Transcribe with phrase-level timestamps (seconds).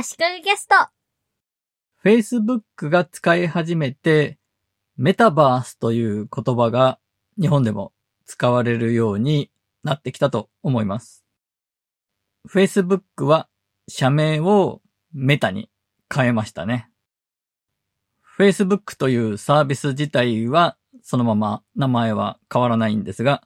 [0.00, 0.76] 足利ゲスト。
[2.04, 4.38] Facebook が使い始めて、
[4.96, 7.00] メタバースという言葉が
[7.36, 7.92] 日本でも
[8.24, 9.50] 使われるように
[9.82, 11.24] なってきたと思います。
[12.48, 13.48] Facebook は
[13.88, 14.82] 社名を
[15.12, 15.68] メタに
[16.14, 16.88] 変えましたね。
[18.38, 23.42] Facebook というサービス自体はそのまま名前は変わらないんですが、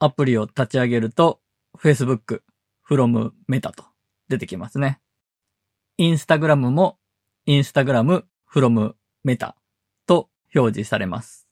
[0.00, 1.40] アプリを立ち上げると
[1.78, 2.42] Facebook
[2.84, 3.84] from Meta と
[4.28, 4.98] 出てきますね。
[6.02, 6.98] インスタグラムも
[7.46, 9.52] インスタグラム from Meta
[10.04, 11.46] と表示されます。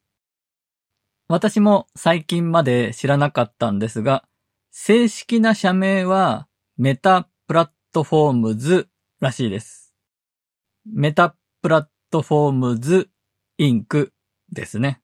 [1.29, 4.25] 私も最近まで知らなかったんですが、
[4.73, 8.89] 正式な社名はメタプラットフォームズ
[9.21, 9.95] らしいです。
[10.85, 13.09] メタプラットフォームズ
[13.57, 14.13] インク
[14.51, 15.01] ですね。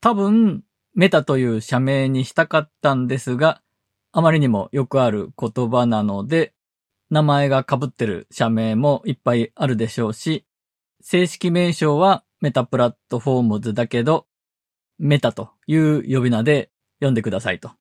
[0.00, 0.62] 多分、
[0.94, 3.60] メタという社名にしたかったんですが、
[4.12, 6.54] あまりにもよくある言葉なので、
[7.10, 10.46] 名前が被ってる社名もいっぱいあるでしょうし、
[11.02, 14.26] 正式名称はメタプラットフォームズだけど、
[14.98, 17.72] メタという呼び名で呼んでくださいと。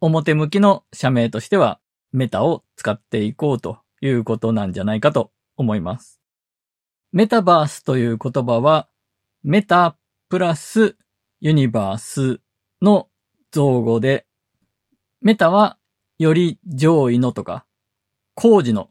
[0.00, 1.80] 表向きの社名としては
[2.12, 6.22] メタを使っていこうということなんじゃないかと思います。
[7.12, 8.88] メタバースという言葉は
[9.42, 9.96] メタ
[10.28, 10.96] プラス
[11.40, 12.40] ユニバース
[12.80, 13.08] の
[13.50, 14.26] 造語で、
[15.20, 15.76] メタは
[16.18, 17.65] より上位のとか、
[18.38, 18.90] 高次の、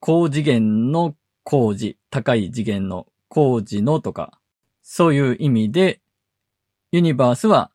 [0.00, 4.40] 高次元の高次、高い次元の高次のとか、
[4.82, 6.00] そういう意味で、
[6.90, 7.70] ユニバースは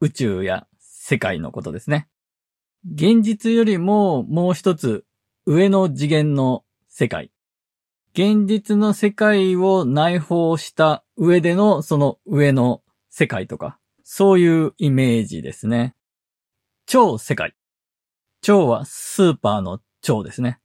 [0.00, 2.08] 宇宙や世界のことですね。
[2.92, 5.04] 現実よりももう一つ
[5.46, 7.30] 上の次元の世界。
[8.12, 15.94] 現実の世界を内包した上でのその上の世界とか、そういうイメージですね。
[16.84, 17.54] 超世界。
[18.40, 20.60] 超はスーパーの超ですね。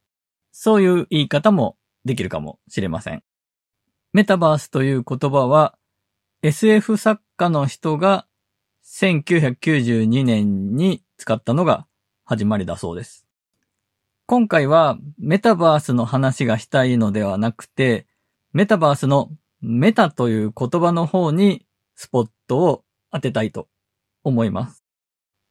[0.51, 3.23] そういう言い方もできるかもしれません。
[4.13, 5.77] メタバースという言葉は
[6.41, 8.27] SF 作家の人が
[8.85, 11.87] 1992年に使ったのが
[12.23, 13.25] 始まりだそうです。
[14.27, 18.07] 今回はメタバースの話がしたいのではなくて、
[18.53, 19.29] メタバースの
[19.61, 21.65] メタという言葉の方に
[21.95, 23.67] スポットを当てたいと
[24.23, 24.83] 思います。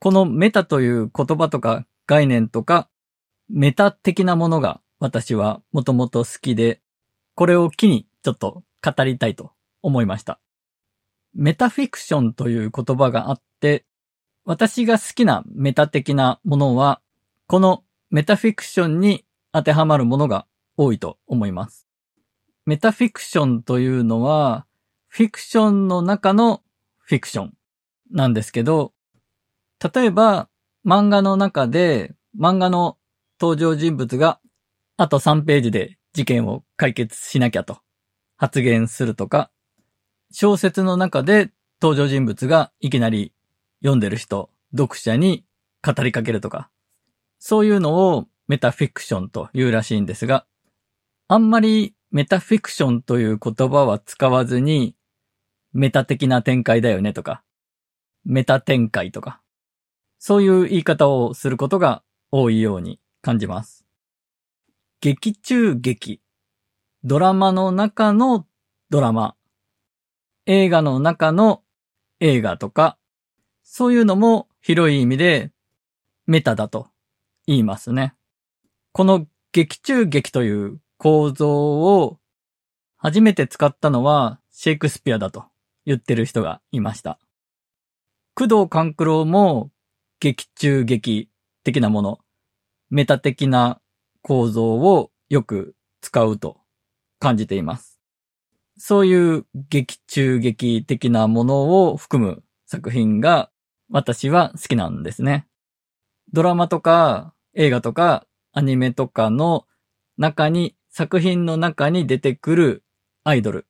[0.00, 2.88] このメタという言葉とか概念とか
[3.48, 6.80] メタ的なものが私はもともと好きで、
[7.34, 10.40] これを機にちょっと語りたいと思いました。
[11.34, 13.84] メタフィクションという言葉があって、
[14.44, 17.00] 私が好きなメタ的なものは、
[17.46, 20.46] このメタフィクションに当てはまるものが
[20.76, 21.88] 多いと思います。
[22.66, 24.66] メタフィクションというのは、
[25.08, 26.62] フィクションの中の
[26.98, 27.52] フィクション
[28.10, 28.92] なんですけど、
[29.94, 30.48] 例えば
[30.86, 32.96] 漫画の中で漫画の
[33.44, 34.40] 登場人物が
[34.96, 37.76] あと3ページで事件を解決しなきゃと
[38.38, 39.50] 発言するとか、
[40.32, 43.34] 小説の中で登場人物がいきなり
[43.82, 45.44] 読んでる人、読者に
[45.86, 46.70] 語りかけるとか、
[47.38, 50.46] そういうのをメタフィクションというらしいんですが、
[51.28, 54.96] あんまりメタフィクションという言葉は使わずに、
[55.74, 57.42] メタ的な展開だよねとか、
[58.24, 59.42] メタ展開とか、
[60.18, 63.86] そういう言い方をすることが多いように感じます。
[65.00, 66.20] 劇中劇。
[67.04, 68.46] ドラマの中の
[68.90, 69.34] ドラマ。
[70.44, 71.62] 映画の中の
[72.20, 72.98] 映画とか、
[73.62, 75.52] そういうのも広い意味で
[76.26, 76.88] メタだと
[77.46, 78.14] 言いますね。
[78.92, 82.18] この劇中劇という構造を
[82.98, 85.46] 初めて使ったのはシェイクスピアだと
[85.86, 87.18] 言ってる人がいました。
[88.34, 89.70] 工藤官九郎も
[90.20, 91.30] 劇中劇
[91.62, 92.23] 的なもの、
[92.90, 93.80] メタ的な
[94.22, 96.58] 構造をよく使うと
[97.18, 98.00] 感じています。
[98.76, 103.50] そういう劇中劇的なものを含む作品が
[103.90, 105.46] 私は好きなんですね。
[106.32, 109.66] ドラマとか映画とかアニメとかの
[110.16, 112.84] 中に、作品の中に出てくる
[113.24, 113.66] アイドル。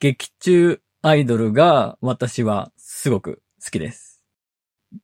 [0.00, 4.24] 劇中アイドルが私はすごく好きです。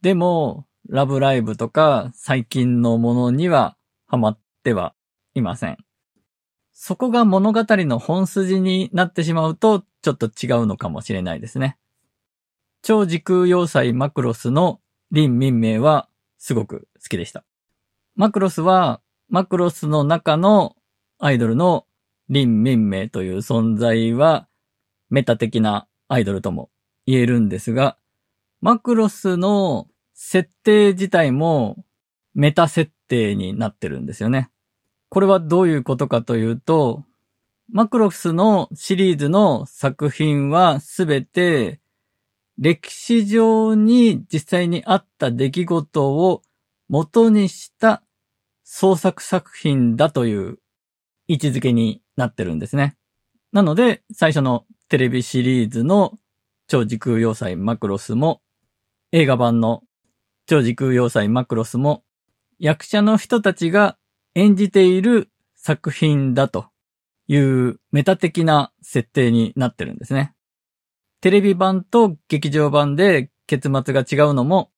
[0.02, 4.94] でも、ラブライブとか最近のものにはハマっては
[5.34, 5.78] いません。
[6.72, 11.78] そこが物語の本筋になってしまうとちょっと違うのかもしれないですね。
[12.82, 14.80] 超時空要塞マクロスの
[15.12, 17.44] 林民名はすごく好きでした。
[18.14, 20.76] マクロスはマクロスの中の
[21.18, 21.86] アイドルの
[22.28, 24.46] 林民名という存在は
[25.10, 26.70] メタ的なアイドルとも
[27.06, 27.96] 言えるんですが、
[28.60, 31.84] マクロスの設定自体も
[32.34, 34.50] メタ設定になってるんですよね。
[35.10, 37.04] これはどういうことかというと、
[37.70, 41.80] マクロスのシリーズの作品はすべて
[42.58, 46.42] 歴史上に実際にあった出来事を
[46.88, 48.02] 元にした
[48.64, 50.58] 創作作品だという
[51.28, 52.96] 位置づけになってるんですね。
[53.52, 56.18] なので、最初のテレビシリーズの
[56.68, 58.40] 超時空要塞マクロスも、
[59.12, 59.82] 映画版の
[60.46, 62.04] 超時空要塞マクロスも、
[62.60, 63.98] 役者の人たちが
[64.34, 66.66] 演じている作品だと
[67.26, 70.34] いうメタ的な設定になってるんですね。
[71.20, 74.70] テレビ版と劇場版で結末が違うのも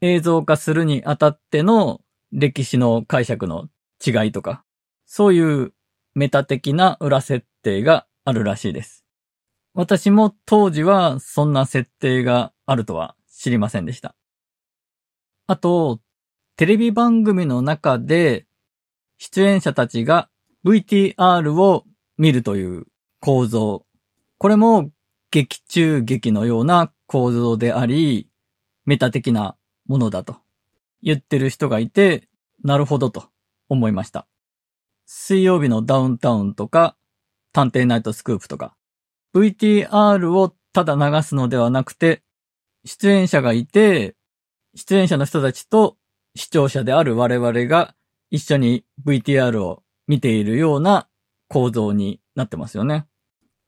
[0.00, 2.00] 映像化するにあたっての
[2.32, 3.68] 歴史の解釈の
[4.04, 4.64] 違いとか、
[5.06, 5.72] そういう
[6.14, 9.04] メタ的な裏設定があるらしいです。
[9.74, 14.16] 私も当時はそんな設定があるとは知りませんでした。
[15.52, 16.00] あと、
[16.56, 18.46] テレビ番組の中で
[19.18, 20.30] 出演者たちが
[20.64, 21.84] VTR を
[22.16, 22.86] 見るという
[23.20, 23.84] 構造。
[24.38, 24.90] これも
[25.30, 28.30] 劇中劇のような構造であり、
[28.86, 29.54] メタ的な
[29.84, 30.38] ものだと
[31.02, 32.30] 言ってる人がいて、
[32.64, 33.28] なるほどと
[33.68, 34.26] 思いました。
[35.04, 36.96] 水曜日のダウンタウンとか、
[37.52, 38.74] 探偵ナイトスクープとか、
[39.34, 42.22] VTR をただ流すのではなくて、
[42.86, 44.16] 出演者がいて、
[44.74, 45.96] 出演者の人たちと
[46.34, 47.94] 視聴者である我々が
[48.30, 51.08] 一緒に VTR を見ているような
[51.48, 53.06] 構造になってますよね。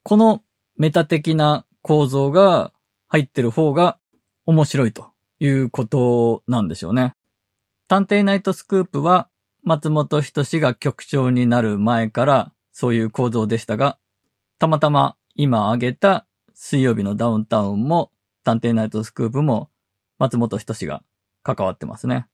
[0.03, 0.43] この
[0.77, 2.73] メタ的な構造が
[3.09, 3.99] 入ってる方が
[4.47, 7.15] 面白いということなんでしょうね。
[7.89, 9.29] 探偵ナイトスクープは
[9.62, 13.99] 松本人志が局長になる前からそういう構造でしたが、
[14.59, 18.11] たまたま今挙げた水曜日のダウンタウンも
[18.45, 19.71] 探偵ナイトスクープも
[20.25, 21.03] 松本人志が
[21.43, 22.26] 関わってますね。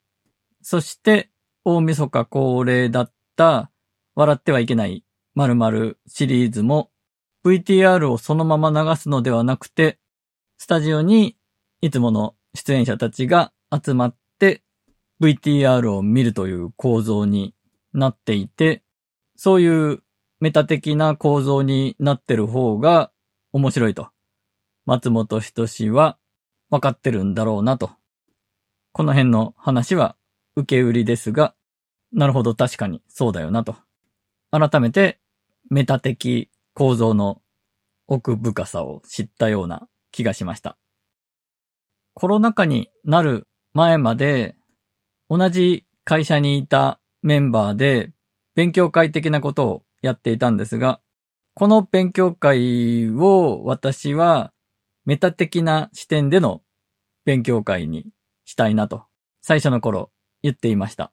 [0.63, 1.31] そして
[1.65, 3.73] 大晦日恒例だった
[4.15, 5.05] 笑ってはいけない
[5.35, 6.91] 〇〇シリーズも
[7.45, 9.99] VTR をそのまま流すのではなくて、
[10.57, 11.37] スタジオに
[11.81, 14.63] いつもの出演者たちが集まって
[15.21, 17.55] VTR を見るという構造に
[17.93, 18.85] なっていて、
[19.35, 20.03] そういう
[20.39, 23.11] メタ的な構造になってる方が
[23.53, 24.11] 面白いと。
[24.87, 26.19] 松本人志は
[26.71, 27.91] 分かってるんだろうなと。
[28.93, 30.17] この辺の話は
[30.57, 31.55] 受け売りですが、
[32.13, 33.77] なるほど確かにそうだよなと。
[34.51, 35.21] 改めて
[35.69, 37.41] メタ的構造の
[38.09, 40.77] 奥深さを知ったような気がしました。
[42.15, 44.57] コロナ禍になる前まで
[45.29, 48.13] 同じ会社にいたメンバーで
[48.57, 51.01] 勉強会的なことをやっていたんですが、
[51.55, 54.53] この勉強会を私は
[55.05, 56.63] メタ的な視点での
[57.25, 58.07] 勉強会に
[58.45, 59.05] したいなと
[59.43, 60.11] 最初の頃
[60.43, 61.13] 言っていました。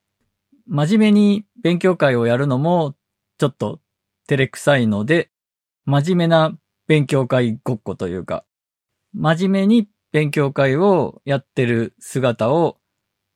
[0.67, 2.95] 真面目に勉強会をやるのも
[3.37, 3.79] ちょっと
[4.27, 5.31] 照れくさいので、
[5.85, 6.57] 真面目な
[6.87, 8.45] 勉強会ごっこというか、
[9.13, 12.77] 真面目に勉強会をやってる姿を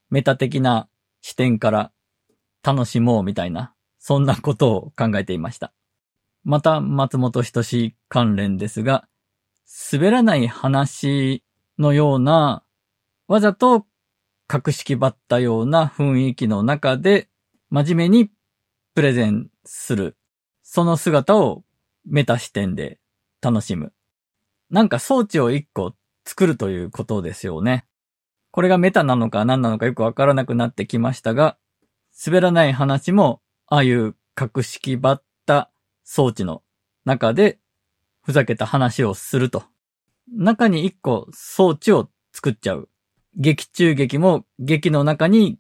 [0.10, 0.90] メタ的な
[1.22, 1.92] 視点から
[2.64, 5.74] 楽しもうみたいな、そんなことを考えていました。
[6.44, 9.08] また、松本人志関連ですが、
[9.94, 11.44] 滑らない話
[11.80, 12.64] のような、
[13.28, 13.86] わざと
[14.48, 17.30] 格式ばったような雰囲気の中で、
[17.70, 18.32] 真面目に
[18.94, 20.18] プレゼンする。
[20.62, 21.64] その姿を
[22.06, 23.00] メタ視点で
[23.42, 23.94] 楽しむ。
[24.70, 25.94] なんか装置を一個
[26.26, 27.86] 作るということですよね。
[28.52, 31.58] これがメタなのか何なのかよくわからなくなってきましたが、
[32.26, 35.72] 滑らない話も、ああいう格式ばった
[36.04, 36.62] 装置の
[37.06, 37.61] 中で、
[38.22, 39.64] ふざけた話をすると。
[40.32, 42.90] 中に一個装置を作っちゃう。
[43.36, 45.60] 劇中劇も劇の中に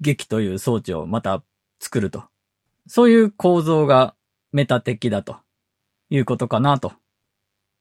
[0.00, 1.42] 劇という装置をまた
[1.80, 2.24] 作ると。
[2.86, 4.14] そういう構造が
[4.52, 5.36] メタ的だと
[6.10, 6.92] いうことかなと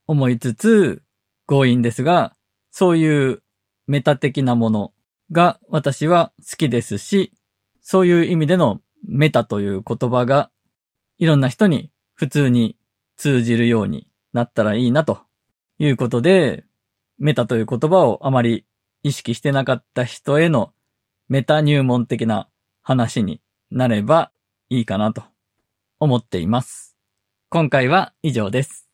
[0.08, 1.04] 思いつつ、
[1.48, 2.36] 強引ですが、
[2.72, 3.44] そういう
[3.88, 4.94] メタ的なもの
[5.32, 7.32] が私は好きですし、
[7.82, 10.50] そういう意味でのメタという言葉が
[11.18, 12.78] いろんな人に普通に
[13.16, 15.22] 通じるようになったらいいなと
[15.80, 16.66] いうことで、
[17.18, 18.66] メタという言葉をあまり
[19.02, 20.74] 意識してなかった人への
[21.30, 22.50] メタ入門的な
[22.82, 23.40] 話に
[23.72, 24.34] なれば
[24.70, 25.24] いいかなと
[26.02, 26.98] 思っています。
[27.50, 28.85] 今回は以上です。